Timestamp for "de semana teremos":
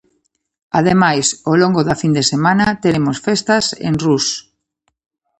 2.17-3.17